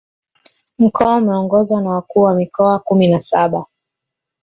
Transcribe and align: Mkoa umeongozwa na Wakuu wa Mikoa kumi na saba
Mkoa 0.79 1.15
umeongozwa 1.17 1.81
na 1.81 1.89
Wakuu 1.89 2.21
wa 2.21 2.35
Mikoa 2.35 2.79
kumi 2.79 3.07
na 3.07 3.19
saba 3.19 3.65